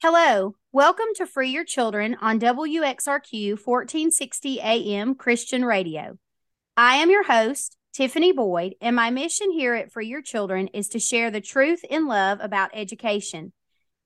[0.00, 6.16] Hello, welcome to Free Your Children on WXRQ 1460 AM Christian Radio.
[6.76, 10.88] I am your host, Tiffany Boyd, and my mission here at Free Your Children is
[10.90, 13.52] to share the truth in love about education.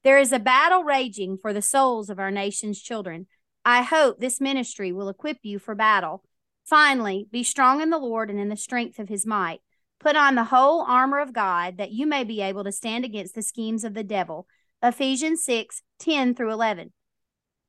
[0.03, 3.27] There is a battle raging for the souls of our nation's children.
[3.63, 6.25] I hope this ministry will equip you for battle.
[6.65, 9.61] Finally, be strong in the Lord and in the strength of his might.
[10.01, 13.35] Put on the whole armor of God that you may be able to stand against
[13.35, 14.47] the schemes of the devil.
[14.83, 16.93] Ephesians 6 10 through 11.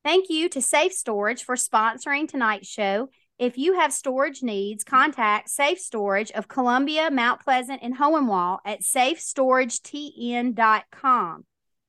[0.02, 3.08] Thank you to Safe Storage for sponsoring tonight's show.
[3.38, 8.82] If you have storage needs, contact Safe Storage of Columbia, Mount Pleasant, and Hohenwald at
[8.82, 11.44] safestoragetn.com.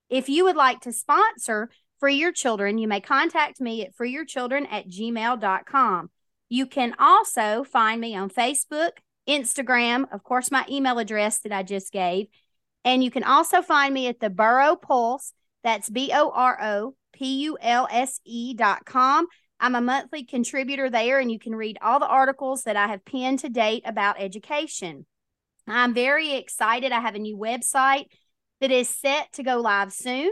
[0.09, 4.67] If you would like to sponsor Free Your Children, you may contact me at freeyourchildren
[4.71, 6.11] at gmail.com.
[6.49, 8.91] You can also find me on Facebook,
[9.27, 12.27] Instagram, of course, my email address that I just gave,
[12.85, 15.33] and you can also find me at the Boro Pulse.
[15.63, 19.27] That's B O R O P U L S E dot com.
[19.59, 23.03] I'm a monthly contributor there, and you can read all the articles that I have
[23.03, 25.05] penned to date about education.
[25.67, 26.91] I'm very excited.
[26.91, 28.05] I have a new website
[28.61, 30.31] that is set to go live soon.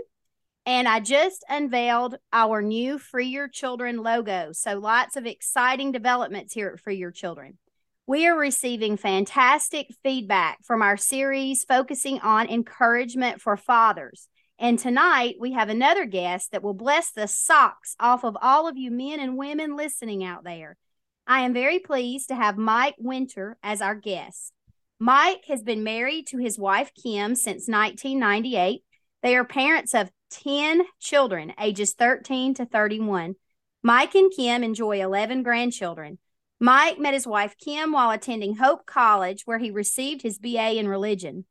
[0.65, 4.51] And I just unveiled our new Free Your Children logo.
[4.53, 7.57] So lots of exciting developments here at Free Your Children.
[8.05, 14.27] We are receiving fantastic feedback from our series focusing on encouragement for fathers.
[14.59, 18.75] And tonight we have another guest that will bless the socks off of all of
[18.75, 20.75] you men and women listening out there.
[21.25, 24.51] I am very pleased to have Mike Winter as our guest.
[24.99, 28.81] Mike has been married to his wife Kim since 1998.
[29.21, 33.35] They are parents of 10 children, ages 13 to 31.
[33.81, 36.17] Mike and Kim enjoy 11 grandchildren.
[36.63, 40.87] Mike met his wife Kim while attending Hope College, where he received his BA in
[40.87, 41.43] religion.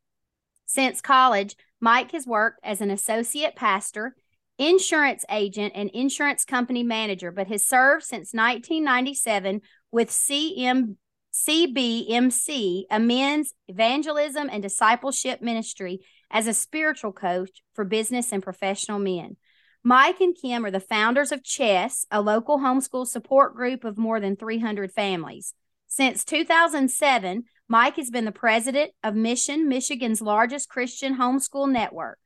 [0.65, 4.15] Since college, Mike has worked as an associate pastor,
[4.57, 10.95] insurance agent, and insurance company manager, but has served since 1997 with CM,
[11.31, 15.99] CBMC, a men's evangelism and discipleship ministry,
[16.31, 19.37] as a spiritual coach for business and professional men.
[19.85, 24.21] Mike and Kim are the founders of Chess, a local homeschool support group of more
[24.21, 25.53] than 300 families.
[25.87, 32.17] Since 2007, Mike has been the president of MICHN, Michigan's largest Christian homeschool network.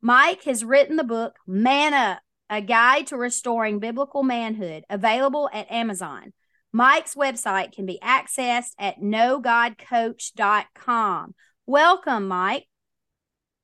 [0.00, 5.70] Mike has written the book Man Up, a guide to restoring biblical manhood, available at
[5.70, 6.32] Amazon.
[6.72, 11.34] Mike's website can be accessed at knowgodcoach.com.
[11.66, 12.68] Welcome, Mike.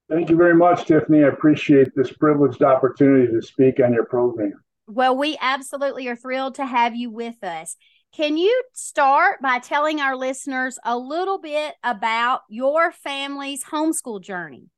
[0.09, 1.23] Thank you very much, Tiffany.
[1.23, 4.55] I appreciate this privileged opportunity to speak on your program.
[4.87, 7.77] Well, we absolutely are thrilled to have you with us.
[8.15, 14.71] Can you start by telling our listeners a little bit about your family's homeschool journey?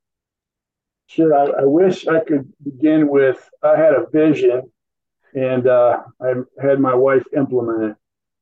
[1.07, 1.33] Sure.
[1.33, 4.63] I, I wish I could begin with I had a vision
[5.35, 7.97] and uh, I had my wife implement it,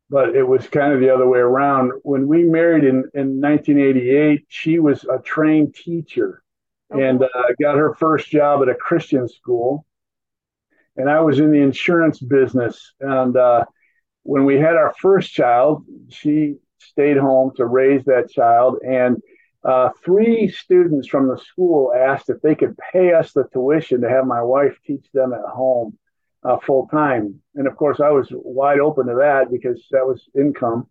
[0.09, 1.93] but it was kind of the other way around.
[2.03, 6.43] When we married in, in 1988, she was a trained teacher
[6.91, 7.28] and uh,
[7.60, 9.84] got her first job at a Christian school.
[10.97, 12.93] And I was in the insurance business.
[13.00, 13.65] And uh,
[14.22, 18.78] when we had our first child, she stayed home to raise that child.
[18.84, 19.22] And
[19.65, 24.09] uh, three students from the school asked if they could pay us the tuition to
[24.09, 25.99] have my wife teach them at home
[26.44, 27.41] uh, full time.
[27.55, 30.88] And of course, I was wide open to that because that was income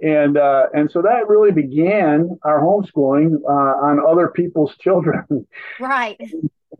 [0.00, 5.46] and uh, and so that really began our homeschooling uh, on other people's children.
[5.80, 6.20] Right.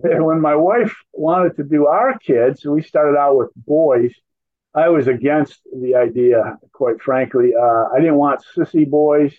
[0.03, 4.13] and when my wife wanted to do our kids, we started out with boys.
[4.75, 7.53] I was against the idea, quite frankly.
[7.59, 9.35] Uh, I didn't want sissy boys.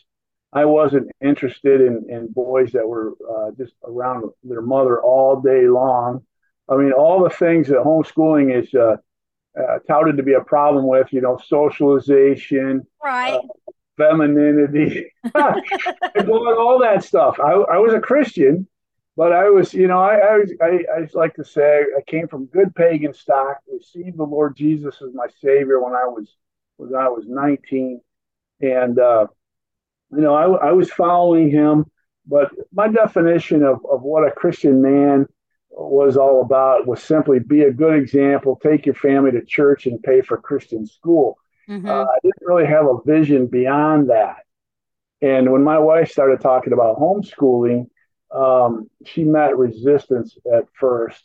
[0.52, 5.68] I wasn't interested in, in boys that were uh, just around their mother all day
[5.68, 6.26] long.
[6.68, 8.74] I mean, all the things that homeschooling is
[9.58, 17.04] uh, touted to be a problem with, you know, socialization, right, uh, femininity, all that
[17.04, 17.40] stuff.
[17.40, 18.68] I, I was a Christian,
[19.18, 22.46] but I was, you know, I, I, I, I like to say I came from
[22.46, 23.58] good pagan stock.
[23.72, 26.36] Received the Lord Jesus as my Savior when I was
[26.78, 28.02] when I was 19,
[28.62, 29.28] and uh,
[30.12, 31.86] you know, I, I was following Him.
[32.26, 35.28] But my definition of, of what a Christian man
[35.70, 40.02] was all about was simply be a good example, take your family to church, and
[40.02, 41.38] pay for Christian school.
[41.70, 41.88] Mm-hmm.
[41.88, 44.38] Uh, I didn't really have a vision beyond that.
[45.22, 47.88] And when my wife started talking about homeschooling,
[48.32, 51.24] um, she met resistance at first.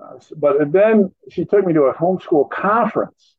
[0.00, 3.34] Uh, but then she took me to a homeschool conference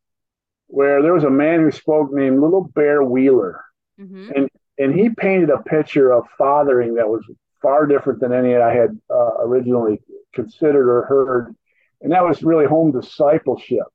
[0.66, 3.64] where there was a man who spoke named Little Bear Wheeler.
[3.98, 4.30] Mm-hmm.
[4.34, 7.24] And, and he painted a picture of fathering that was
[7.62, 10.00] far different than any I had uh, originally
[10.32, 11.54] considered or heard.
[12.00, 13.86] and that was really home discipleship.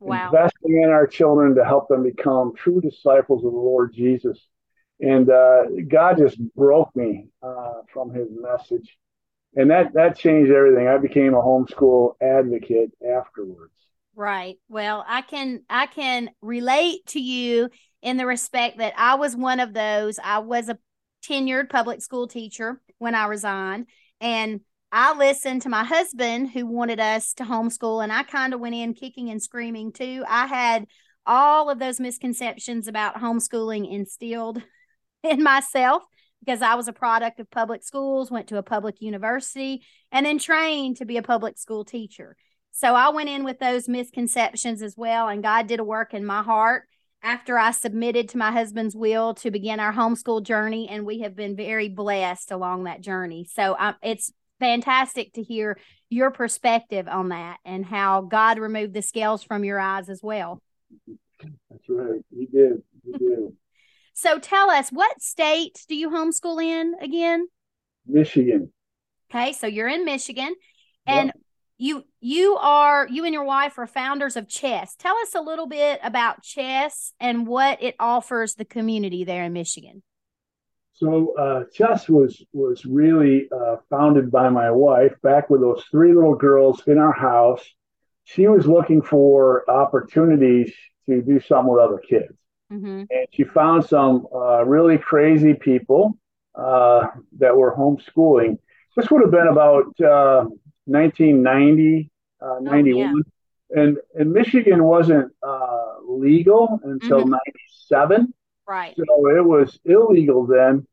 [0.00, 0.26] Wow.
[0.26, 4.38] Investing in our children to help them become true disciples of the Lord Jesus.
[5.00, 8.96] And uh, God just broke me uh, from his message.
[9.56, 10.88] And that, that changed everything.
[10.88, 13.72] I became a homeschool advocate afterwards.
[14.16, 14.56] Right.
[14.68, 17.68] Well, I can I can relate to you
[18.00, 20.20] in the respect that I was one of those.
[20.22, 20.78] I was a
[21.28, 23.86] tenured public school teacher when I resigned
[24.20, 24.60] and
[24.92, 28.76] I listened to my husband who wanted us to homeschool and I kind of went
[28.76, 30.24] in kicking and screaming too.
[30.28, 30.86] I had
[31.26, 34.62] all of those misconceptions about homeschooling instilled
[35.22, 36.02] in myself
[36.44, 39.82] because I was a product of public schools, went to a public university,
[40.12, 42.36] and then trained to be a public school teacher.
[42.70, 46.24] So I went in with those misconceptions as well, and God did a work in
[46.24, 46.84] my heart
[47.24, 51.34] after I submitted to my husband's will to begin our homeschool journey, and we have
[51.34, 53.48] been very blessed along that journey.
[53.50, 54.30] So um, it's
[54.60, 55.78] fantastic to hear
[56.10, 60.62] your perspective on that and how God removed the scales from your eyes as well.
[61.70, 62.20] That's right.
[62.30, 62.82] He did.
[63.04, 63.52] He did.
[64.16, 67.48] So tell us, what state do you homeschool in again?
[68.06, 68.72] Michigan.
[69.28, 70.54] Okay, so you're in Michigan,
[71.04, 71.32] and.
[71.78, 74.94] You you are you and your wife are founders of Chess.
[74.96, 79.52] Tell us a little bit about Chess and what it offers the community there in
[79.52, 80.02] Michigan.
[80.94, 86.14] So uh, Chess was was really uh, founded by my wife back with those three
[86.14, 87.64] little girls in our house.
[88.24, 90.72] She was looking for opportunities
[91.06, 92.32] to do something with other kids.
[92.72, 93.04] Mm-hmm.
[93.10, 96.16] And she found some uh, really crazy people
[96.54, 98.58] uh, that were homeschooling.
[98.96, 100.46] This would have been about uh,
[100.86, 102.10] 1990,
[102.40, 103.08] uh, 91.
[103.08, 103.82] Oh, yeah.
[103.82, 107.34] And, and Michigan wasn't uh, legal until mm-hmm.
[107.90, 108.34] 97.
[108.66, 108.94] Right.
[108.96, 110.86] So it was illegal then.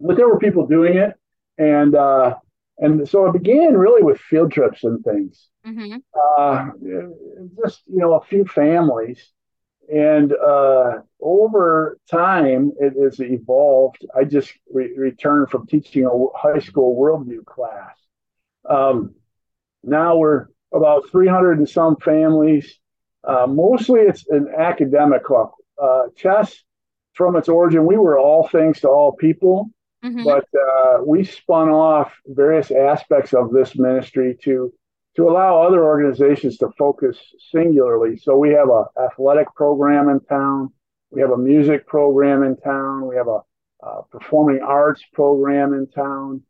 [0.00, 1.14] But there were people doing it.
[1.58, 2.36] And uh,
[2.78, 5.48] and so it began really with field trips and things.
[5.66, 5.96] Mm-hmm.
[7.64, 9.32] just, you know, a few families
[9.88, 14.04] and uh, over time, it has evolved.
[14.16, 17.96] I just re- returned from teaching a high school worldview class.
[18.68, 19.14] Um,
[19.82, 22.78] now we're about 300 and some families.
[23.24, 25.50] Uh, mostly it's an academic club.
[25.80, 26.54] Uh, chess,
[27.14, 29.70] from its origin, we were all things to all people,
[30.04, 30.22] mm-hmm.
[30.22, 34.72] but uh, we spun off various aspects of this ministry to
[35.16, 37.16] to allow other organizations to focus
[37.50, 38.18] singularly.
[38.18, 40.72] So we have a athletic program in town,
[41.10, 43.40] we have a music program in town, we have a,
[43.82, 46.42] a performing arts program in town.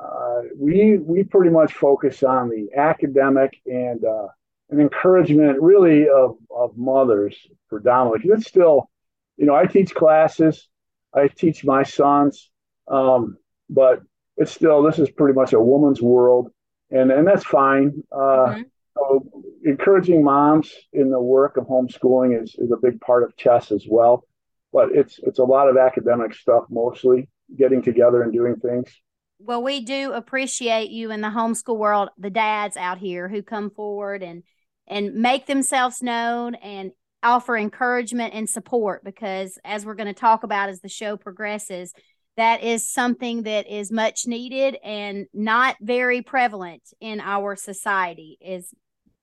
[0.00, 4.28] Uh, we we pretty much focus on the academic and uh,
[4.70, 7.36] an encouragement really of, of mothers
[7.68, 8.30] predominantly.
[8.32, 8.90] It's still,
[9.36, 10.68] you know, I teach classes,
[11.12, 12.50] I teach my sons,
[12.86, 14.02] um, but
[14.36, 16.52] it's still this is pretty much a woman's world
[16.90, 18.02] and and that's fine.
[18.12, 18.62] Uh, mm-hmm.
[18.94, 23.72] so encouraging moms in the work of homeschooling is, is a big part of chess
[23.72, 24.24] as well.
[24.72, 28.90] But it's it's a lot of academic stuff mostly, getting together and doing things.
[29.38, 33.70] Well, we do appreciate you in the homeschool world, the dads out here who come
[33.70, 34.42] forward and
[34.88, 36.92] and make themselves known and
[37.22, 41.92] offer encouragement and support because as we're going to talk about as the show progresses
[42.36, 48.72] that is something that is much needed and not very prevalent in our society is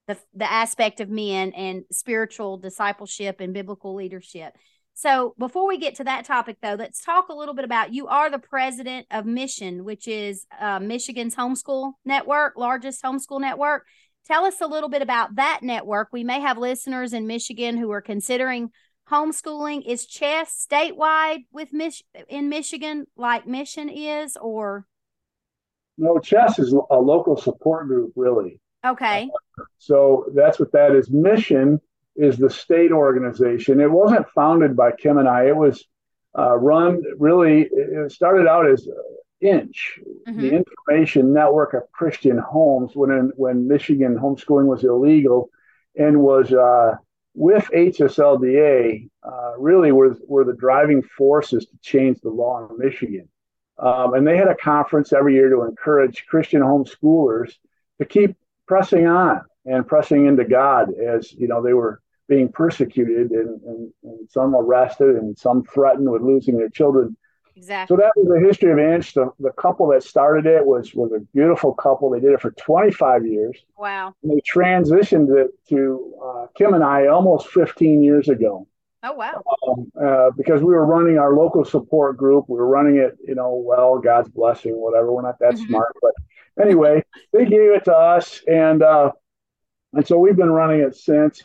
[0.08, 4.54] the, the aspect of men and spiritual discipleship and biblical leadership
[4.98, 8.08] so before we get to that topic though let's talk a little bit about you
[8.08, 13.86] are the president of MICHN which is uh, michigan's homeschool network largest homeschool network.
[14.26, 16.08] Tell us a little bit about that network.
[16.12, 18.70] We may have listeners in michigan who are considering
[19.12, 19.86] homeschooling.
[19.86, 24.86] Is chess statewide with Mich- in michigan like MICHN is or?
[25.98, 28.62] No chess is a local support group really.
[28.86, 29.30] Okay.
[29.60, 31.10] Uh, so that's what that is.
[31.10, 31.80] MICHN
[32.16, 35.86] is the state organization it wasn't founded by kim and i it was
[36.38, 38.88] uh, run really it started out as
[39.42, 40.40] inch mm-hmm.
[40.40, 45.50] the information network of christian homes when in, when michigan homeschooling was illegal
[45.98, 46.96] and was uh,
[47.36, 53.28] with HSLDA, uh, really were, were the driving forces to change the law in Michigan.
[53.78, 57.54] Um, and they had a conference every year to encourage Christian homeschoolers
[58.00, 63.32] to keep pressing on and pressing into God as, you know, they were being persecuted
[63.32, 67.16] and, and, and some arrested and some threatened with losing their children
[67.58, 67.96] Exactly.
[67.96, 69.14] So that was the history of Inch.
[69.14, 72.10] The, the couple that started it was was a beautiful couple.
[72.10, 73.58] They did it for 25 years.
[73.78, 74.14] Wow.
[74.24, 78.68] And they transitioned it to uh, Kim and I almost 15 years ago.
[79.08, 79.44] Oh wow!
[79.68, 83.36] Um, uh, because we were running our local support group, we were running it, you
[83.36, 85.14] know, well, God's blessing, whatever.
[85.14, 85.68] We're not that mm-hmm.
[85.68, 86.14] smart, but
[86.60, 89.12] anyway, they gave it to us, and uh,
[89.94, 91.44] And so we've been running it since.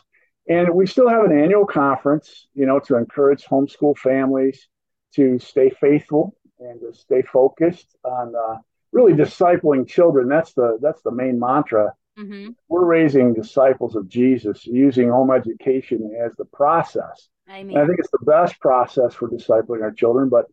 [0.50, 4.66] And we still have an annual conference, you know, to encourage homeschool families
[5.14, 8.56] to stay faithful and to stay focused on uh,
[8.90, 10.28] really discipling children.
[10.28, 11.94] That's the that's the main mantra.
[12.18, 12.50] Mm-hmm.
[12.68, 17.28] We're raising disciples of Jesus using home education as the process.
[17.48, 17.78] I, mean.
[17.78, 20.28] I think it's the best process for discipling our children.
[20.28, 20.46] But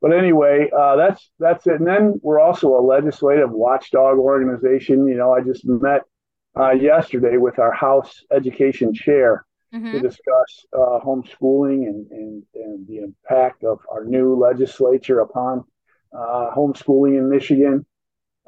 [0.00, 1.74] but anyway, uh, that's that's it.
[1.74, 5.08] And then we're also a legislative watchdog organization.
[5.08, 6.02] You know, I just met
[6.58, 9.92] uh, yesterday with our House Education Chair mm-hmm.
[9.92, 15.64] to discuss uh, homeschooling and, and, and the impact of our new legislature upon
[16.12, 17.86] uh, homeschooling in Michigan.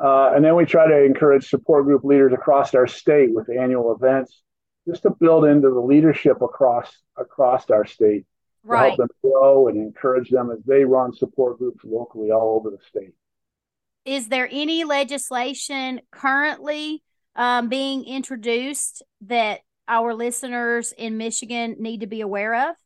[0.02, 3.94] Uh, and then we try to encourage support group leaders across our state with annual
[3.94, 4.42] events,
[4.88, 8.26] just to build into the leadership across across our state,
[8.64, 8.80] right.
[8.80, 12.70] to help them grow and encourage them as they run support groups locally all over
[12.70, 13.12] the state.
[14.04, 17.04] Is there any legislation currently
[17.36, 22.76] um, being introduced that our listeners in Michigan need to be aware of?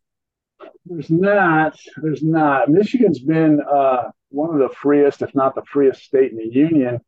[0.86, 1.78] There's not.
[1.96, 2.70] There's not.
[2.70, 7.00] Michigan's been uh, one of the freest, if not the freest state in the union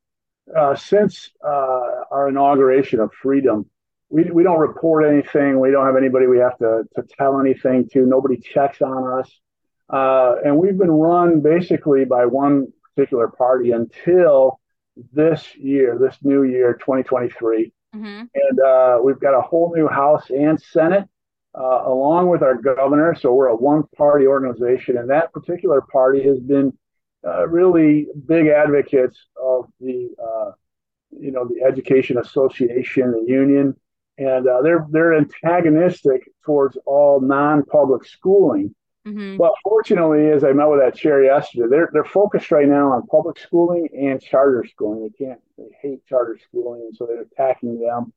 [0.57, 3.67] uh, since uh, our inauguration of freedom.
[4.11, 5.61] We, we don't report anything.
[5.61, 8.07] We don't have anybody we have to, to tell anything to.
[8.07, 9.31] Nobody checks on us.
[9.91, 14.58] Uh, and we've been run basically by one particular party until
[15.13, 17.73] this year, this new year, 2023.
[17.95, 18.25] Mm-hmm.
[18.35, 21.09] And uh, we've got a whole new House and Senate,
[21.55, 23.15] uh, along with our governor.
[23.15, 24.99] So we're a one party organization.
[24.99, 26.77] And that particular party has been
[27.27, 30.53] uh, really big advocates of the, uh,
[31.11, 33.75] you know, the Education Association, the union.
[34.19, 38.75] And uh, they're they're antagonistic towards all non-public schooling,
[39.09, 39.37] Mm-hmm.
[39.39, 43.07] But fortunately, as I met with that chair yesterday, they're they're focused right now on
[43.07, 45.03] public schooling and charter schooling.
[45.03, 48.13] They can't they hate charter schooling, and so they're attacking them.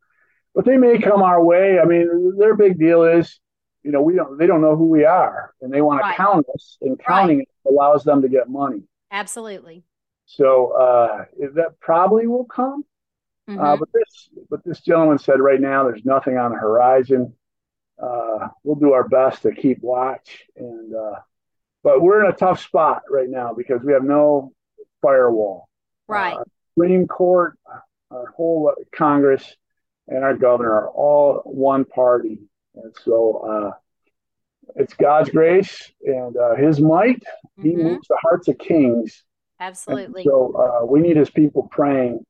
[0.54, 1.80] But they may come our way.
[1.80, 3.40] I mean, their big deal is,
[3.84, 6.12] you know, we don't they don't know who we are, and they want right.
[6.12, 7.48] to count us, and counting right.
[7.70, 8.84] allows them to get money.
[9.12, 9.84] Absolutely.
[10.26, 12.84] So uh, that probably will come.
[13.48, 13.62] Uh, mm-hmm.
[13.62, 17.34] Uh, but this but this gentleman said right now there's nothing on the horizon
[18.02, 20.44] uh, we'll do our best to keep watch.
[20.56, 21.20] And uh,
[21.84, 24.54] but we're in a tough spot right now because we have no
[25.02, 25.70] firewall.
[26.08, 26.36] Right.
[26.36, 26.44] Uh,
[26.74, 27.58] Supreme Court,
[28.10, 29.56] our whole Congress,
[30.08, 32.40] and our governor are all one party,
[32.76, 37.24] and so uh, it's God's grace and uh, His might.
[37.60, 37.64] Mm-hmm.
[37.64, 39.24] He moves the hearts of kings.
[39.60, 40.24] Absolutely.
[40.24, 42.26] And so uh, we need His people praying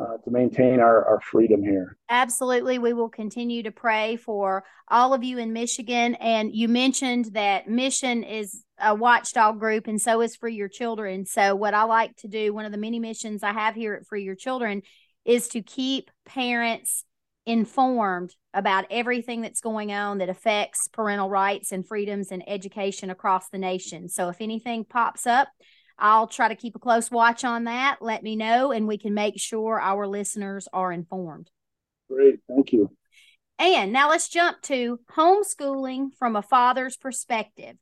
[0.00, 1.96] uh, to maintain our, our freedom here.
[2.08, 2.78] Absolutely.
[2.78, 6.14] We will continue to pray for all of you in Michigan.
[6.16, 11.24] And you mentioned that MICHN is a watchdog group, and so is Free Your Children.
[11.24, 14.06] So, what I like to do, one of the many missions I have here at
[14.06, 14.82] Free Your Children,
[15.24, 17.04] is to keep parents
[17.46, 23.48] informed about everything that's going on that affects parental rights and freedoms and education across
[23.48, 24.08] the nation.
[24.08, 25.48] So, if anything pops up,
[25.98, 27.98] I'll try to keep a close watch on that.
[28.00, 31.50] Let me know, and we can make sure our listeners are informed.
[32.08, 32.40] Great.
[32.48, 32.90] Thank you.
[33.58, 37.76] And now let's jump to homeschooling from a father's perspective.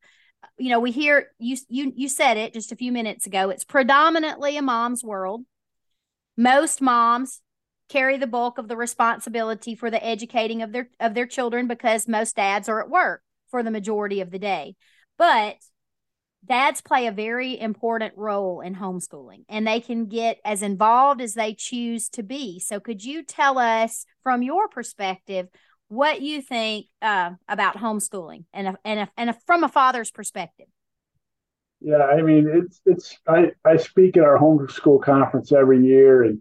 [0.56, 3.50] You know, we hear you you you said it just a few minutes ago.
[3.50, 5.44] It's predominantly a mom's world.
[6.36, 7.40] Most moms
[7.88, 12.06] carry the bulk of the responsibility for the educating of their of their children because
[12.06, 14.76] most dads are at work for the majority of the day.
[15.18, 15.56] But
[16.46, 21.34] dads play a very important role in homeschooling and they can get as involved as
[21.34, 22.60] they choose to be.
[22.60, 25.48] So, could you tell us from your perspective
[25.88, 30.10] what you think uh, about homeschooling and a, and a, and a, from a father's
[30.10, 30.66] perspective?
[31.80, 36.40] Yeah, I mean, it's it's I, I speak at our homeschool conference every year and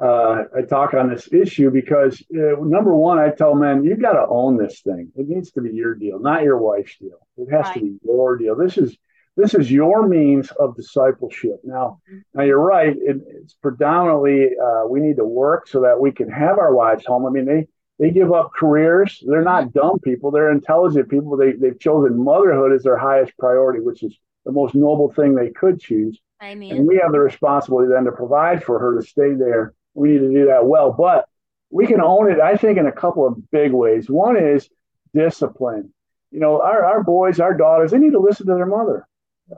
[0.00, 4.12] uh, I talk on this issue because uh, number one, I tell men you got
[4.12, 5.12] to own this thing.
[5.14, 7.26] It needs to be your deal, not your wife's deal.
[7.36, 7.74] It has right.
[7.74, 8.56] to be your deal.
[8.56, 8.96] This is
[9.36, 11.60] this is your means of discipleship.
[11.64, 12.00] Now,
[12.34, 12.94] now you're right.
[12.94, 17.06] It, it's predominantly uh, we need to work so that we can have our wives
[17.06, 17.26] home.
[17.26, 17.66] I mean, they
[17.98, 19.22] they give up careers.
[19.26, 20.30] They're not dumb people.
[20.30, 21.36] They're intelligent people.
[21.36, 25.50] They they've chosen motherhood as their highest priority, which is the most noble thing they
[25.50, 26.18] could choose.
[26.40, 29.72] I mean, and we have the responsibility then to provide for her to stay there.
[29.94, 31.26] We need to do that well, but
[31.70, 32.40] we can own it.
[32.40, 34.10] I think in a couple of big ways.
[34.10, 34.68] One is
[35.14, 35.92] discipline.
[36.30, 39.06] You know, our, our boys, our daughters, they need to listen to their mother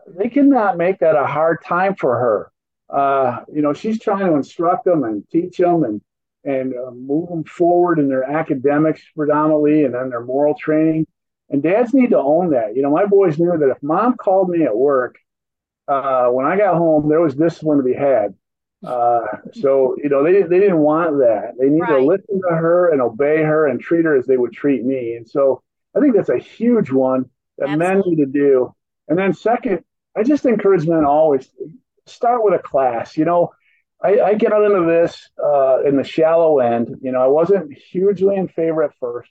[0.06, 2.52] they cannot make that a hard time for her.
[2.90, 6.00] Uh, you know, she's trying to instruct them and teach them and
[6.44, 11.06] and uh, move them forward in their academics predominantly and then their moral training.
[11.48, 12.76] And dads need to own that.
[12.76, 15.16] You know, my boys knew that if mom called me at work,
[15.88, 18.34] uh, when I got home, there was discipline to be had.
[18.84, 19.20] Uh,
[19.54, 21.52] so you know they they didn't want that.
[21.58, 22.00] They need right.
[22.00, 25.14] to listen to her and obey her and treat her as they would treat me.
[25.14, 25.62] And so
[25.96, 27.94] I think that's a huge one that Absolutely.
[27.94, 28.74] men need to do.
[29.08, 29.84] And then second,
[30.16, 31.48] I just encourage men always
[32.06, 33.16] start with a class.
[33.16, 33.52] You know,
[34.02, 36.96] I, I get into this uh, in the shallow end.
[37.02, 39.30] You know, I wasn't hugely in favor at first,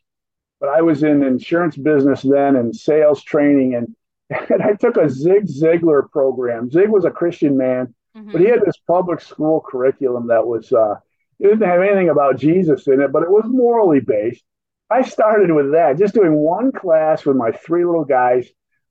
[0.60, 3.96] but I was in insurance business then and sales training, and
[4.50, 6.72] and I took a Zig Ziglar program.
[6.72, 8.32] Zig was a Christian man, mm-hmm.
[8.32, 10.96] but he had this public school curriculum that was uh,
[11.40, 14.44] it didn't have anything about Jesus in it, but it was morally based.
[14.90, 18.48] I started with that, just doing one class with my three little guys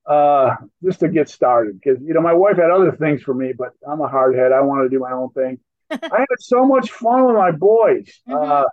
[0.06, 1.80] uh, just to get started.
[1.80, 4.52] Because you know, my wife had other things for me, but I'm a hardhead.
[4.52, 5.58] I want to do my own thing.
[5.90, 8.50] I had so much fun with my boys, mm-hmm.
[8.50, 8.64] uh,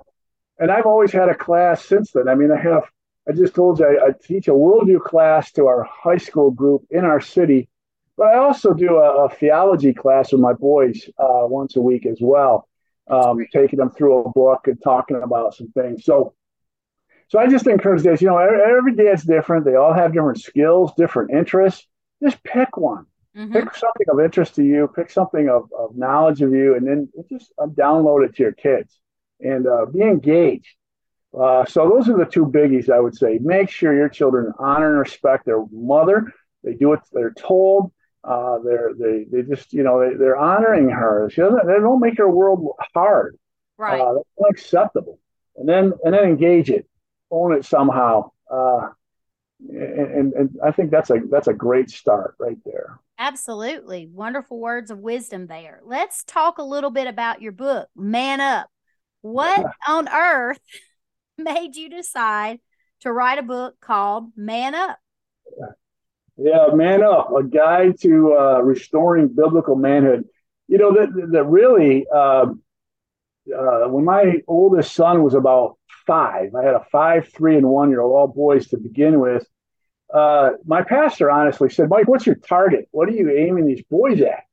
[0.58, 2.28] and I've always had a class since then.
[2.28, 2.84] I mean, I have.
[3.28, 6.88] I just told you I, I teach a worldview class to our high school group
[6.90, 7.70] in our city,
[8.18, 12.08] but I also do a, a theology class with my boys uh, once a week
[12.08, 12.68] as well,
[13.08, 16.06] um, taking them through a book and talking about some things.
[16.06, 16.34] So
[17.30, 18.22] so I just encourage this.
[18.22, 19.64] You know, every, dad's different.
[19.64, 21.88] They all have different skills, different interests.
[22.24, 23.06] Just pick one.
[23.38, 23.54] Mm-hmm.
[23.54, 24.92] Pick something of interest to you.
[24.96, 28.52] Pick something of, of knowledge of you, and then just uh, download it to your
[28.52, 29.00] kids
[29.40, 30.76] and uh, be engaged.
[31.40, 33.38] Uh, so those are the two biggies I would say.
[33.40, 36.34] Make sure your children honor and respect their mother.
[36.64, 37.92] They do what they're told.
[38.24, 41.30] Uh, they're they they just you know they, they're honoring her.
[41.32, 43.38] She doesn't, they don't make her world hard.
[43.78, 44.02] Right.
[44.02, 45.20] Uh, that's unacceptable.
[45.56, 46.89] And then and then engage it
[47.32, 48.32] own it somehow.
[48.52, 48.90] Uh,
[49.68, 53.00] and, and I think that's a that's a great start right there.
[53.18, 54.08] Absolutely.
[54.08, 55.82] Wonderful words of wisdom there.
[55.84, 58.70] Let's talk a little bit about your book, Man Up.
[59.22, 60.62] What on earth
[61.38, 62.60] made you decide
[63.02, 64.98] to write a book called Man Up?
[66.38, 70.24] Yeah, Man Up, a guide to uh, restoring biblical manhood.
[70.70, 72.46] You know, that, that really, uh,
[73.54, 75.79] uh, when my oldest son was about
[76.10, 76.56] five.
[76.56, 79.46] I had a five, three, and one year old, all boys to begin with.
[80.12, 82.88] Uh, my pastor honestly said, Mike, what's your target?
[82.92, 84.44] What are you aiming these boys at?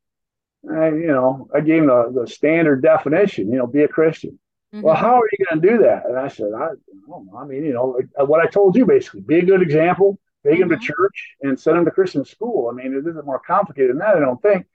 [0.64, 4.38] And, you know, I gave him the, the standard definition, you know, be a Christian.
[4.75, 4.83] Mm-hmm.
[4.83, 6.05] Well, how are you going to do that?
[6.05, 7.38] And I said, I, I don't know.
[7.38, 10.69] I mean, you know, what I told you basically, be a good example, take mm-hmm.
[10.69, 12.69] them to church and send them to Christian school.
[12.71, 14.66] I mean, it isn't more complicated than that, I don't think.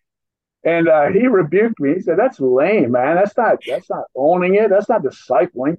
[0.63, 1.95] And uh, he rebuked me.
[1.95, 3.15] He said, "That's lame, man.
[3.15, 3.57] That's not.
[3.67, 4.69] That's not owning it.
[4.69, 5.77] That's not discipling."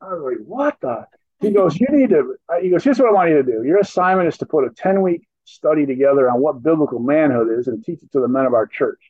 [0.00, 1.06] I was like, what the?
[1.40, 3.62] He goes, you need to, he goes, here's what I want you to do.
[3.64, 7.68] Your assignment is to put a 10 week study together on what biblical manhood is
[7.68, 9.00] and teach it to the men of our church.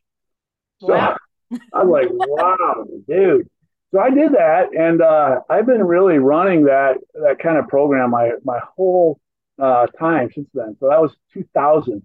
[0.81, 1.17] So wow.
[1.73, 3.49] I was like, wow, dude.
[3.91, 8.11] So I did that, and uh, I've been really running that that kind of program
[8.11, 9.19] my my whole
[9.59, 10.77] uh, time since then.
[10.79, 12.03] So that was 2000.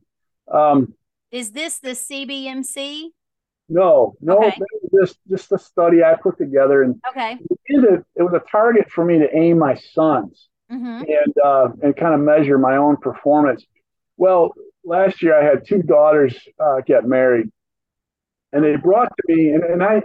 [0.49, 0.93] Um,
[1.31, 3.09] is this the CBMC?
[3.69, 4.57] No, no, okay.
[4.93, 9.05] just just the study I put together, and okay, it, it was a target for
[9.05, 11.03] me to aim my sons mm-hmm.
[11.03, 13.65] and uh, and kind of measure my own performance.
[14.17, 17.49] Well, last year I had two daughters uh, get married,
[18.51, 20.03] and they brought to me, and, and I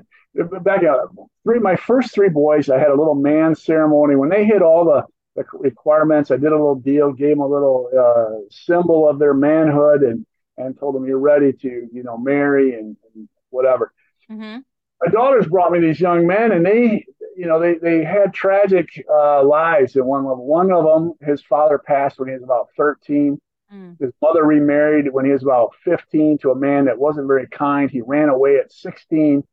[0.62, 2.68] back up three my first three boys.
[2.71, 6.31] I had a little man ceremony when they hit all the the requirements.
[6.31, 10.25] I did a little deal, gave them a little uh, symbol of their manhood, and
[10.57, 13.92] and told them you're ready to you know marry and, and whatever.
[14.31, 14.61] Mm-hmm.
[15.01, 17.05] My daughters brought me these young men, and they,
[17.37, 20.47] you know, they they had tragic uh, lives at one level.
[20.47, 23.40] One of them, his father passed when he was about 13.
[23.73, 24.01] Mm.
[24.01, 27.90] His mother remarried when he was about 15 to a man that wasn't very kind.
[27.90, 29.44] He ran away at 16.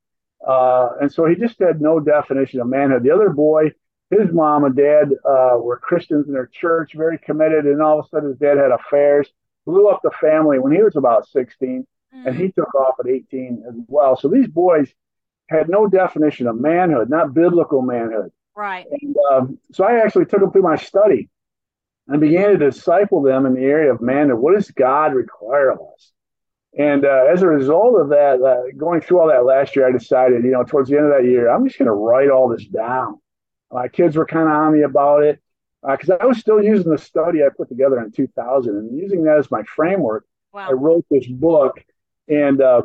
[0.48, 3.04] Uh, and so he just had no definition of manhood.
[3.04, 3.72] The other boy,
[4.12, 8.06] his mom and dad uh, were Christians in their church, very committed, and all of
[8.06, 9.30] a sudden his dad had affairs,
[9.66, 12.26] blew up the family when he was about 16 mm.
[12.26, 14.18] and he took off at 18 as well.
[14.18, 14.94] So these boys
[15.50, 18.32] had no definition of manhood, not biblical manhood.
[18.56, 18.86] Right.
[18.90, 21.30] And um, so I actually took them through my study
[22.08, 24.40] and began to disciple them in the area of manhood.
[24.40, 26.12] What does God require of us?
[26.78, 29.92] And uh, as a result of that, uh, going through all that last year, I
[29.92, 32.50] decided, you know, towards the end of that year, I'm just going to write all
[32.50, 33.20] this down.
[33.72, 35.42] My kids were kind of on me about it
[35.90, 39.24] because uh, I was still using the study I put together in 2000 and using
[39.24, 40.26] that as my framework.
[40.52, 40.70] Wow.
[40.70, 41.84] I wrote this book
[42.28, 42.84] and uh,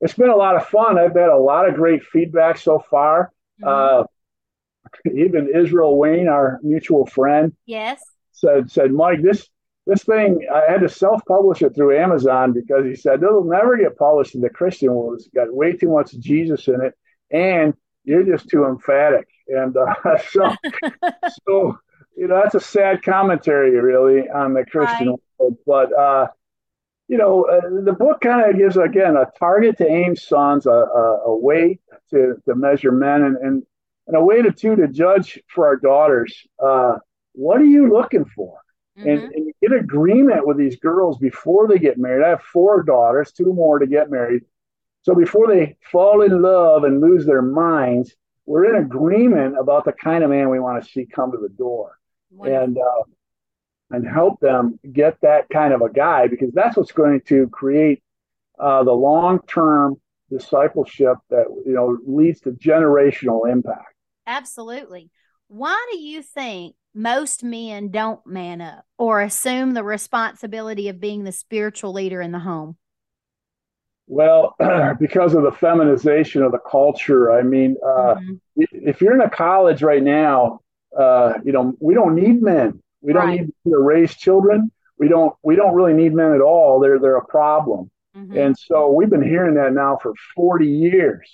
[0.00, 0.98] it's been a lot of fun.
[0.98, 3.32] I've had a lot of great feedback so far.
[3.62, 4.02] Mm-hmm.
[4.02, 4.04] Uh,
[5.14, 8.02] even Israel Wayne, our mutual friend, yes,
[8.32, 9.48] said said Mike, this
[9.86, 13.76] this thing I had to self publish it through Amazon because he said it'll never
[13.76, 15.14] get published in the Christian world.
[15.14, 16.94] It's got way too much Jesus in it,
[17.30, 17.74] and
[18.04, 19.28] you're just too emphatic.
[19.48, 20.54] And uh, so,
[21.46, 21.78] so
[22.16, 25.20] you know that's a sad commentary really on the Christian right.
[25.38, 25.56] world.
[25.66, 26.26] But uh,
[27.08, 30.70] you know, uh, the book kind of gives again a target to aim sons, a,
[30.70, 31.78] a, a way
[32.10, 33.62] to, to measure men, and, and
[34.06, 36.34] and a way to two to judge for our daughters.
[36.62, 36.94] Uh,
[37.32, 38.58] what are you looking for?
[38.98, 39.08] Mm-hmm.
[39.08, 42.24] And, and get agreement with these girls before they get married.
[42.24, 44.42] I have four daughters, two more to get married.
[45.02, 49.92] So before they fall in love and lose their minds, we're in agreement about the
[49.92, 51.98] kind of man we want to see come to the door,
[52.30, 52.64] Wonderful.
[52.64, 53.02] and uh,
[53.92, 58.02] and help them get that kind of a guy because that's what's going to create
[58.58, 59.96] uh, the long term
[60.30, 63.94] discipleship that you know leads to generational impact.
[64.26, 65.10] Absolutely.
[65.48, 71.24] Why do you think most men don't man up or assume the responsibility of being
[71.24, 72.76] the spiritual leader in the home?
[74.06, 74.54] Well,
[75.00, 77.32] because of the feminization of the culture.
[77.32, 78.34] I mean, uh, mm-hmm.
[78.56, 80.60] if you're in a college right now,
[80.98, 82.82] uh, you know, we don't need men.
[83.02, 83.40] We don't right.
[83.40, 84.70] need to raise children.
[84.98, 85.34] We don't.
[85.42, 86.80] We don't really need men at all.
[86.80, 87.90] They're they're a problem.
[88.16, 88.36] Mm-hmm.
[88.36, 91.28] And so we've been hearing that now for 40 years.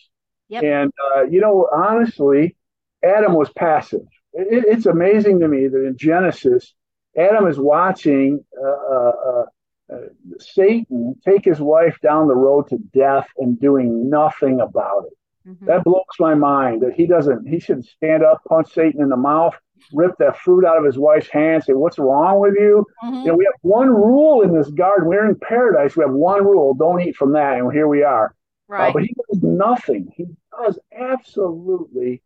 [0.48, 0.62] Yep.
[0.62, 2.56] And uh, you know, honestly,
[3.04, 4.06] Adam was passive.
[4.32, 6.72] It, it's amazing to me that in Genesis,
[7.16, 9.44] Adam is watching uh, uh,
[9.92, 9.96] uh,
[10.38, 15.48] Satan take his wife down the road to death and doing nothing about it.
[15.48, 15.66] Mm-hmm.
[15.66, 19.16] That blows my mind that he doesn't, he should stand up, punch Satan in the
[19.16, 19.54] mouth,
[19.92, 22.86] rip that fruit out of his wife's hand, say, What's wrong with you?
[23.04, 23.14] Mm-hmm.
[23.14, 25.08] you know, we have one rule in this garden.
[25.08, 25.96] We're in paradise.
[25.96, 27.58] We have one rule don't eat from that.
[27.58, 28.26] And here we are.
[28.26, 28.88] Uh, right.
[28.88, 30.12] Uh, but he does nothing.
[30.16, 30.26] He
[30.62, 32.22] does absolutely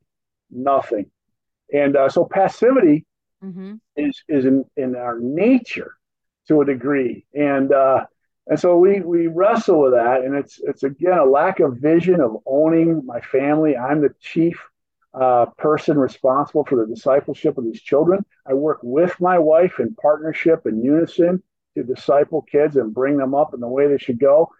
[0.51, 1.11] nothing.
[1.73, 3.07] And uh, so passivity
[3.43, 3.75] mm-hmm.
[3.97, 5.95] is is in, in our nature
[6.49, 8.05] to a degree, and uh,
[8.47, 12.21] and so we we wrestle with that, and it's it's again a lack of vision
[12.21, 13.77] of owning my family.
[13.77, 14.61] I'm the chief
[15.15, 18.25] uh, person responsible for the discipleship of these children.
[18.47, 21.43] I work with my wife in partnership and unison
[21.77, 24.51] to disciple kids and bring them up in the way they should go.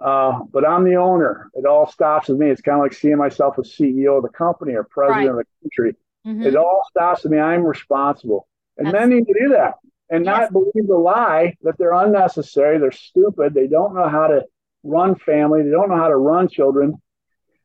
[0.00, 1.50] Uh, but I'm the owner.
[1.54, 2.50] It all stops with me.
[2.50, 5.40] It's kind of like seeing myself as CEO of the company or president right.
[5.40, 5.96] of the country.
[6.26, 6.46] Mm-hmm.
[6.46, 7.38] It all stops with me.
[7.38, 8.48] I'm responsible.
[8.76, 9.74] And That's- men need to do that
[10.12, 10.40] and yes.
[10.40, 14.44] not believe the lie that they're unnecessary, they're stupid, they don't know how to
[14.82, 17.00] run family, they don't know how to run children.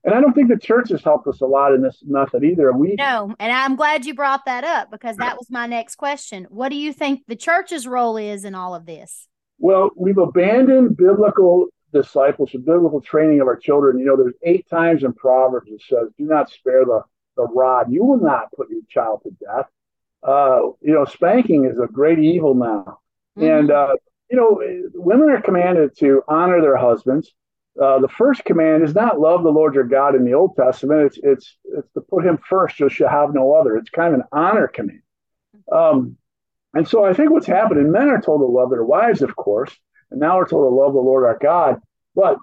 [0.04, 2.72] And I don't think the church has helped us a lot in this method either.
[2.72, 6.48] We No, and I'm glad you brought that up because that was my next question.
[6.50, 9.28] What do you think the church's role is in all of this?
[9.60, 14.00] Well, we've abandoned biblical discipleship, biblical training of our children.
[14.00, 17.02] You know, there's eight times in Proverbs it says, "Do not spare the
[17.36, 17.92] the rod.
[17.92, 19.66] You will not put your child to death."
[20.24, 23.00] Uh, you know, spanking is a great evil now,
[23.38, 23.44] mm-hmm.
[23.44, 23.96] and uh,
[24.30, 24.62] you know,
[24.94, 27.34] women are commanded to honor their husbands.
[27.82, 31.06] Uh, the first command is not love the Lord your God in the Old Testament.
[31.06, 32.80] It's it's it's to put Him first.
[32.80, 33.78] You shall have no other.
[33.78, 35.02] It's kind of an honor command.
[35.72, 36.18] Um,
[36.74, 39.76] and so I think what's happening, men are told to love their wives, of course,
[40.12, 41.80] and now we're told to love the Lord our God.
[42.16, 42.38] But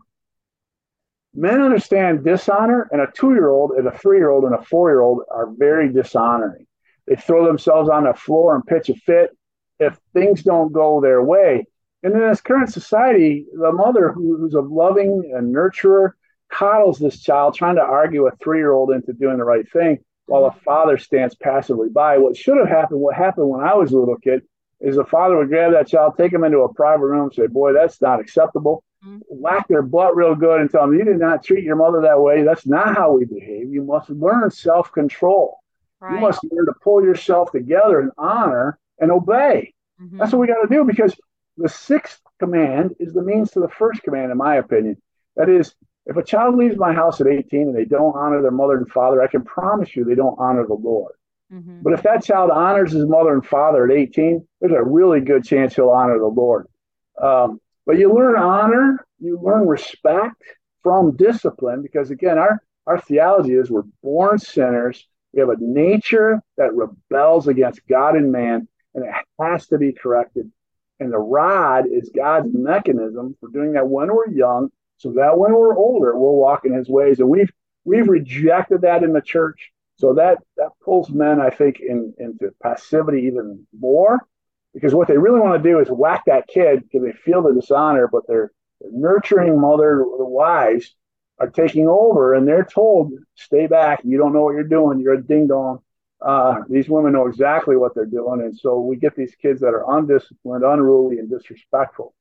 [1.35, 4.63] men understand dishonor, and a two year old and a three year old and a
[4.63, 6.67] four year old are very dishonoring.
[7.07, 9.31] They throw themselves on the floor and pitch a fit
[9.79, 11.67] if things don't go their way.
[12.05, 16.13] And in this current society, the mother who, who's a loving and nurturer
[16.51, 19.99] coddles this child, trying to argue a three year old into doing the right thing,
[20.27, 22.19] while the father stands passively by.
[22.19, 24.43] What should have happened, what happened when I was a little kid,
[24.81, 27.73] is the father would grab that child, take him into a private room, say, Boy,
[27.73, 29.19] that's not acceptable mm-hmm.
[29.29, 32.21] whack their butt real good and tell them, you did not treat your mother that
[32.21, 32.43] way.
[32.43, 33.73] That's not how we behave.
[33.73, 35.59] You must learn self control.
[36.01, 36.15] Right.
[36.15, 39.75] You must learn to pull yourself together and honor and obey.
[40.01, 40.19] Mm-hmm.
[40.19, 41.15] That's what we got to do because
[41.57, 44.97] the sixth command is the means to the first command, in my opinion.
[45.37, 45.75] That is,
[46.07, 48.91] if a child leaves my house at 18 and they don't honor their mother and
[48.91, 51.15] father, I can promise you they don't honor the Lord.
[51.53, 51.83] Mm-hmm.
[51.83, 55.45] But if that child honors his mother and father at 18, there's a really good
[55.45, 56.67] chance he'll honor the Lord.
[57.21, 60.43] Um, but you learn honor, you learn respect
[60.83, 65.07] from discipline because, again, our, our theology is we're born sinners.
[65.33, 69.93] We have a nature that rebels against God and man, and it has to be
[69.93, 70.51] corrected.
[71.01, 75.53] And the rod is God's mechanism for doing that when we're young, so that when
[75.53, 77.21] we're older, we'll walk in his ways.
[77.21, 77.53] And we've
[77.85, 79.73] we've rejected that in the church.
[79.97, 84.21] So that that pulls men, I think, in, into passivity even more
[84.75, 87.55] because what they really want to do is whack that kid because they feel the
[87.55, 90.95] dishonor, but their, their nurturing mother, the wives,
[91.39, 94.01] are taking over and they're told, stay back.
[94.05, 95.01] You don't know what you're doing.
[95.01, 95.79] You're a ding dong.
[96.25, 98.41] Uh, these women know exactly what they're doing.
[98.41, 102.15] And so we get these kids that are undisciplined, unruly, and disrespectful.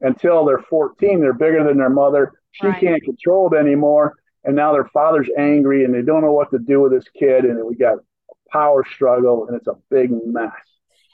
[0.00, 2.32] Until they're 14, they're bigger than their mother.
[2.52, 2.80] She right.
[2.80, 4.14] can't control it anymore.
[4.44, 7.44] And now their father's angry and they don't know what to do with this kid.
[7.44, 10.52] And we got a power struggle and it's a big mess.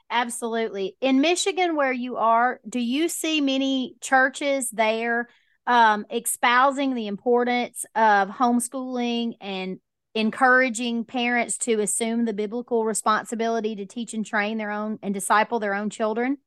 [0.09, 0.97] Absolutely.
[1.01, 5.29] In Michigan, where you are, do you see many churches there
[5.67, 9.79] um, espousing the importance of homeschooling and
[10.15, 15.61] encouraging parents to assume the biblical responsibility to teach and train their own and disciple
[15.61, 16.39] their own children?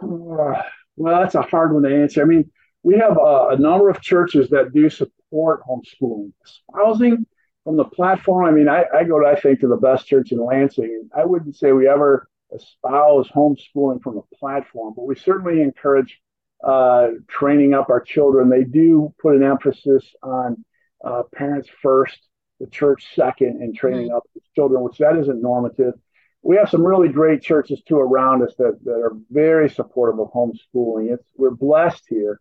[1.00, 2.22] Well, that's a hard one to answer.
[2.22, 2.50] I mean,
[2.82, 6.32] we have a, a number of churches that do support homeschooling.
[6.44, 7.24] Espousing
[7.62, 10.32] from the platform, I mean, I, I go, to, I think, to the best church
[10.32, 11.08] in Lansing.
[11.16, 16.18] I wouldn't say we ever espouse homeschooling from the platform, but we certainly encourage
[16.64, 18.48] uh, training up our children.
[18.48, 20.64] They do put an emphasis on
[21.04, 22.18] uh, parents first,
[22.60, 24.16] the church second, and training mm-hmm.
[24.16, 25.94] up children, which that isn't normative.
[26.42, 30.32] We have some really great churches too around us that, that are very supportive of
[30.32, 31.12] homeschooling.
[31.12, 32.40] It's we're blessed here,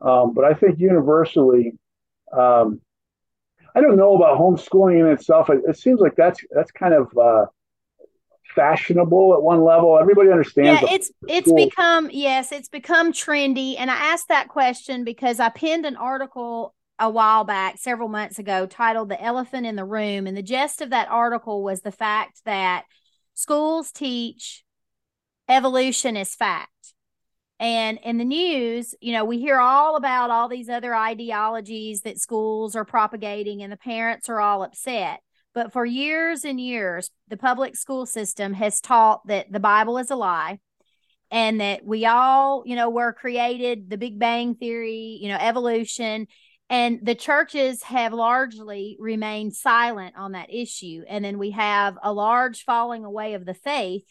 [0.00, 1.72] um, but I think universally,
[2.32, 2.80] um,
[3.74, 5.50] I don't know about homeschooling in itself.
[5.50, 7.46] It, it seems like that's that's kind of uh,
[8.54, 9.98] fashionable at one level.
[9.98, 10.82] Everybody understands.
[10.82, 13.76] Yeah, it's it's become yes, it's become trendy.
[13.78, 18.38] And I asked that question because I pinned an article a while back, several months
[18.38, 21.92] ago, titled "The Elephant in the Room," and the gist of that article was the
[21.92, 22.84] fact that
[23.34, 24.64] schools teach
[25.48, 26.94] evolution is fact.
[27.60, 32.20] And in the news, you know, we hear all about all these other ideologies that
[32.20, 35.20] schools are propagating, and the parents are all upset.
[35.54, 40.10] But for years and years, the public school system has taught that the Bible is
[40.10, 40.60] a lie
[41.30, 46.28] and that we all, you know, were created, the Big Bang Theory, you know, evolution.
[46.70, 51.02] And the churches have largely remained silent on that issue.
[51.08, 54.04] And then we have a large falling away of the faith.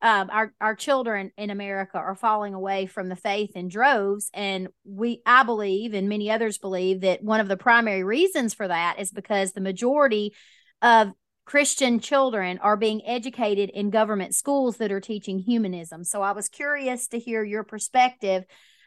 [0.00, 4.68] Um, our our children in America are falling away from the faith in droves, and
[4.84, 8.98] we I believe, and many others believe, that one of the primary reasons for that
[8.98, 10.34] is because the majority
[10.82, 11.12] of
[11.46, 16.04] Christian children are being educated in government schools that are teaching humanism.
[16.04, 18.44] So I was curious to hear your perspective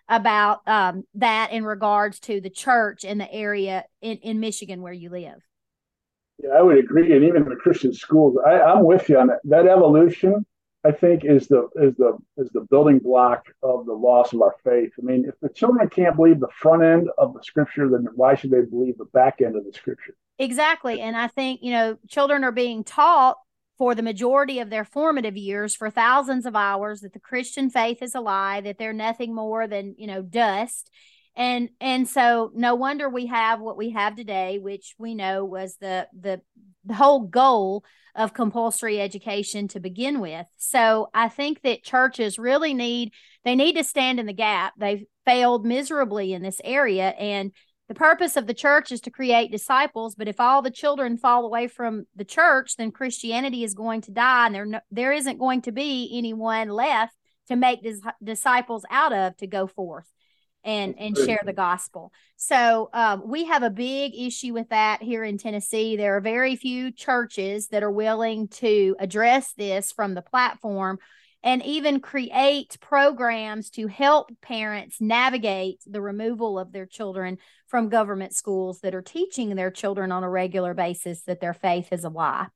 [0.10, 4.94] about um, that in regards to the church in the area in, in Michigan where
[4.94, 5.42] you live.
[6.42, 7.14] Yeah, I would agree.
[7.14, 9.40] And even the Christian schools, I, I'm with you on that.
[9.46, 10.46] That evolution
[10.88, 14.56] I think is the is the is the building block of the loss of our
[14.64, 14.92] faith.
[14.98, 18.36] I mean, if the children can't believe the front end of the scripture, then why
[18.36, 20.16] should they believe the back end of the scripture?
[20.40, 21.02] Exactly.
[21.02, 23.38] And I think, you know, children are being taught
[23.78, 28.02] for the majority of their formative years for thousands of hours that the Christian faith
[28.02, 30.90] is a lie, that they're nothing more than, you know, dust.
[31.36, 35.78] And and so no wonder we have what we have today, which we know was
[35.78, 36.42] the the
[36.84, 37.84] the whole goal
[38.16, 40.48] of compulsory education to begin with.
[40.58, 43.14] So I think that churches really need
[43.46, 44.74] they need to stand in the gap.
[44.80, 47.52] They've failed miserably in this area and
[47.88, 51.46] the purpose of the church is to create disciples, but if all the children fall
[51.46, 55.40] away from the church, then Christianity is going to die and there no, there isn't
[55.40, 57.16] going to be anyone left
[57.48, 60.12] to make dis- disciples out of to go forth
[60.64, 62.12] and and share the gospel.
[62.36, 65.96] So um, we have a big issue with that here in Tennessee.
[65.96, 71.00] There are very few churches that are willing to address this from the platform
[71.44, 78.36] and even create programs to help parents navigate the removal of their children from government
[78.36, 82.10] schools that are teaching their children on a regular basis that their faith is a
[82.10, 82.48] lie.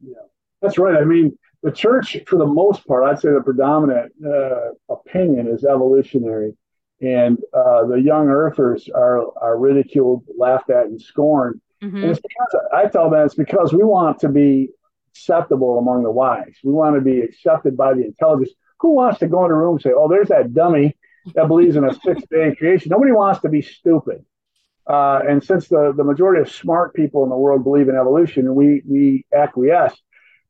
[0.00, 0.14] Yeah,
[0.60, 0.96] that's right.
[0.96, 5.64] I mean, the church, for the most part, I'd say the predominant uh, opinion is
[5.64, 6.52] evolutionary
[7.00, 11.60] and uh, the young earthers are are ridiculed, laughed at, and scorned.
[11.82, 11.96] Mm-hmm.
[11.96, 14.70] And it's because I tell them it's because we want to be
[15.18, 16.54] acceptable among the wise.
[16.62, 18.50] We want to be accepted by the intelligence.
[18.80, 20.96] Who wants to go in a room and say, "Oh, there's that dummy
[21.34, 22.90] that believes in a six-day creation"?
[22.90, 24.24] Nobody wants to be stupid.
[24.88, 28.54] Uh, and since the, the majority of smart people in the world believe in evolution,
[28.54, 29.96] we we acquiesce.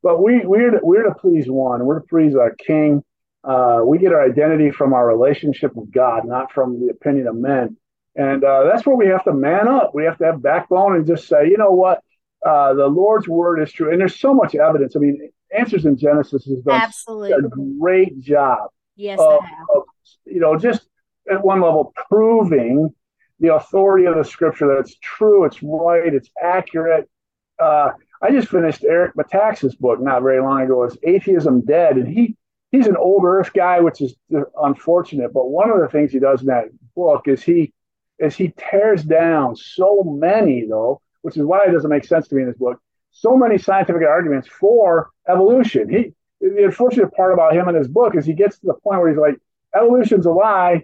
[0.01, 1.85] But we we're to, we're to please one.
[1.85, 3.03] We're to please our King
[3.43, 7.35] uh, we get our identity from our relationship with God, not from the opinion of
[7.35, 7.77] men.
[8.15, 9.91] And uh, that's where we have to man up.
[9.93, 12.03] We have to have backbone and just say, you know what?
[12.45, 13.91] Uh, the Lord's word is true.
[13.91, 14.95] And there's so much evidence.
[14.95, 17.31] I mean, Answers in Genesis has done Absolutely.
[17.33, 18.69] a great job.
[18.95, 19.39] Yes, of,
[19.75, 19.83] of,
[20.25, 20.87] you know, just
[21.31, 22.93] at one level, proving
[23.39, 27.09] the authority of the scripture that it's true, it's right, it's accurate.
[27.57, 30.83] Uh, I just finished Eric Metaxas' book not very long ago.
[30.83, 31.97] Is Atheism Dead.
[31.97, 32.35] And he
[32.71, 34.15] he's an old Earth guy, which is
[34.61, 35.33] unfortunate.
[35.33, 37.73] But one of the things he does in that book is he
[38.19, 42.35] is he tears down so many though, which is why it doesn't make sense to
[42.35, 42.79] me in this book.
[43.11, 45.89] So many scientific arguments for evolution.
[45.89, 49.01] He the unfortunate part about him in his book is he gets to the point
[49.01, 49.35] where he's like,
[49.75, 50.83] evolution's a lie,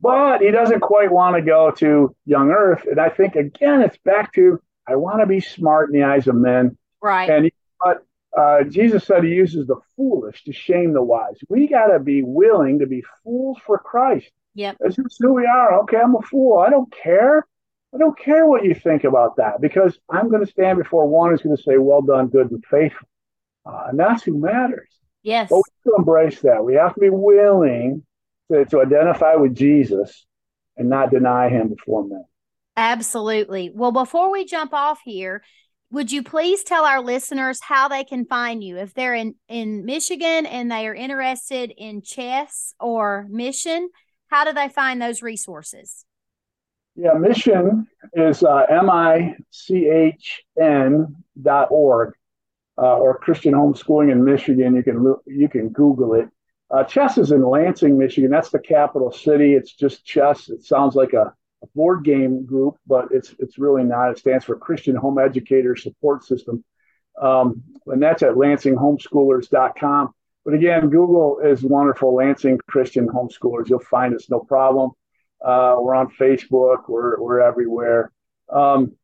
[0.00, 2.84] but he doesn't quite want to go to young Earth.
[2.90, 6.26] And I think again, it's back to I want to be smart in the eyes
[6.26, 6.76] of men.
[7.00, 7.30] Right.
[7.30, 7.50] And
[7.82, 8.04] but
[8.36, 11.38] uh, Jesus said he uses the foolish to shame the wise.
[11.48, 14.30] We got to be willing to be fools for Christ.
[14.54, 14.76] Yep.
[14.80, 15.80] That's just who we are.
[15.80, 16.58] Okay, I'm a fool.
[16.58, 17.46] I don't care.
[17.94, 21.30] I don't care what you think about that because I'm going to stand before one
[21.30, 23.08] who's going to say, Well done, good and faithful.
[23.64, 24.90] Uh, and that's who matters.
[25.22, 25.48] Yes.
[25.50, 26.64] But we have to embrace that.
[26.64, 28.04] We have to be willing
[28.50, 30.24] to, to identify with Jesus
[30.76, 32.24] and not deny him before men.
[32.76, 33.70] Absolutely.
[33.74, 35.42] Well, before we jump off here,
[35.90, 39.84] would you please tell our listeners how they can find you if they're in in
[39.84, 43.86] Michigan and they are interested in chess or MICHN?
[44.28, 46.05] How do they find those resources?
[46.96, 49.36] Yeah, MICHN is uh, M-I-C-H-N
[51.42, 52.14] dot org
[52.78, 54.74] uh, or Christian Homeschooling in Michigan.
[54.74, 56.30] You can you can Google it.
[56.70, 58.30] Uh, chess is in Lansing, Michigan.
[58.30, 59.52] That's the capital city.
[59.54, 60.48] It's just chess.
[60.48, 64.12] It sounds like a, a board game group, but it's it's really not.
[64.12, 66.64] It stands for Christian Home Educator Support System,
[67.20, 70.14] um, and that's at LansingHomeschoolers.com.
[70.46, 72.14] But again, Google is wonderful.
[72.14, 73.68] Lansing Christian Homeschoolers.
[73.68, 74.92] You'll find us no problem.
[75.46, 76.88] Uh, we're on Facebook.
[76.88, 78.10] We're we're everywhere.
[78.52, 78.96] Um,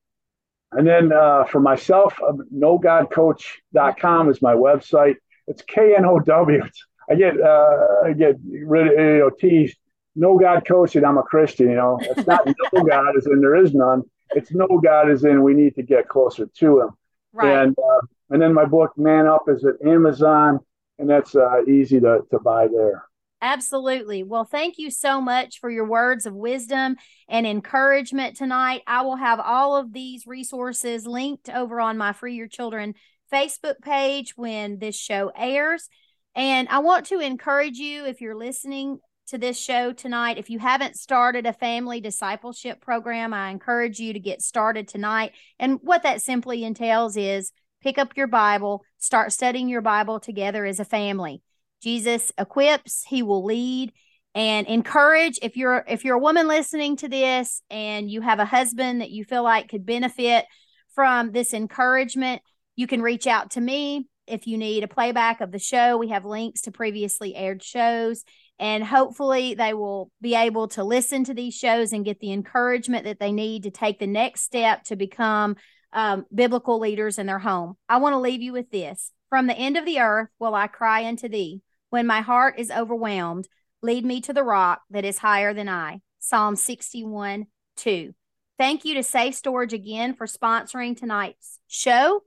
[0.72, 5.16] and then uh, for myself, uh, knowgodcoach.com is my website.
[5.46, 6.62] It's K N O W.
[7.08, 9.76] I get uh, I get rid of you know teased.
[10.14, 11.70] No God coach, and I'm a Christian.
[11.70, 14.02] You know, it's not no God as in there is none.
[14.34, 16.90] It's no God as in we need to get closer to Him.
[17.32, 17.62] Right.
[17.62, 18.00] And uh,
[18.30, 20.58] and then my book Man Up is at Amazon,
[20.98, 23.04] and that's uh, easy to to buy there.
[23.42, 24.22] Absolutely.
[24.22, 26.94] Well, thank you so much for your words of wisdom
[27.28, 28.82] and encouragement tonight.
[28.86, 32.94] I will have all of these resources linked over on my Free Your Children
[33.32, 35.88] Facebook page when this show airs.
[36.36, 40.60] And I want to encourage you if you're listening to this show tonight, if you
[40.60, 45.32] haven't started a family discipleship program, I encourage you to get started tonight.
[45.58, 47.50] And what that simply entails is
[47.82, 51.42] pick up your Bible, start studying your Bible together as a family.
[51.82, 53.92] Jesus equips, he will lead
[54.34, 58.44] and encourage if you're if you're a woman listening to this and you have a
[58.44, 60.46] husband that you feel like could benefit
[60.94, 62.42] from this encouragement,
[62.76, 65.96] you can reach out to me if you need a playback of the show.
[65.96, 68.24] We have links to previously aired shows
[68.58, 73.04] and hopefully they will be able to listen to these shows and get the encouragement
[73.04, 75.56] that they need to take the next step to become
[75.92, 77.76] um, biblical leaders in their home.
[77.88, 79.10] I want to leave you with this.
[79.28, 81.60] From the end of the earth will I cry unto thee.
[81.92, 83.46] When my heart is overwhelmed,
[83.82, 86.00] lead me to the rock that is higher than I.
[86.20, 88.14] Psalm 61 2.
[88.58, 92.22] Thank you to Safe Storage again for sponsoring tonight's show.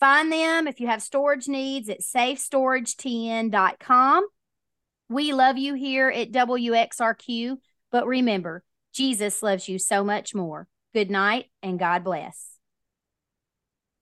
[0.00, 4.26] Find them if you have storage needs at safestoragetn.com.
[5.08, 7.58] We love you here at WXRQ,
[7.92, 10.66] but remember, Jesus loves you so much more.
[10.92, 12.57] Good night and God bless.